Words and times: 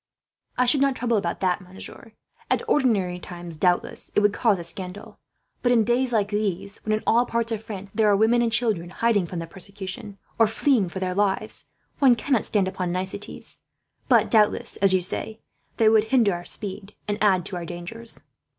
"I 0.57 0.65
should 0.65 0.81
not 0.81 0.95
trouble 0.95 1.15
about 1.17 1.41
that, 1.41 1.61
monsieur. 1.61 2.13
At 2.49 2.67
ordinary 2.67 3.19
times, 3.19 3.55
doubtless, 3.55 4.09
it 4.15 4.21
would 4.21 4.33
cause 4.33 4.57
a 4.57 4.63
scandal; 4.63 5.19
but 5.61 5.71
in 5.71 5.83
days 5.83 6.11
like 6.11 6.29
these, 6.29 6.77
when 6.77 6.93
in 6.93 7.03
all 7.05 7.23
parts 7.27 7.51
of 7.51 7.61
France 7.63 7.91
there 7.93 8.07
are 8.09 8.17
women 8.17 8.41
and 8.41 8.51
children 8.51 8.89
hiding 8.89 9.27
from 9.27 9.37
the 9.37 9.45
persecution, 9.45 10.17
or 10.39 10.47
fleeing 10.47 10.89
for 10.89 10.97
their 10.97 11.13
lives, 11.13 11.69
one 11.99 12.15
cannot 12.15 12.45
stand 12.45 12.67
upon 12.67 12.91
niceties. 12.91 13.59
But 14.09 14.31
doubtless, 14.31 14.75
as 14.77 14.91
you 14.91 15.01
say, 15.03 15.39
they 15.77 15.87
would 15.87 16.05
hinder 16.05 16.33
our 16.33 16.45
speed 16.45 16.95
and 17.07 17.19
add 17.21 17.45
to 17.45 17.55
our 17.55 17.65
dangers." 17.65 18.21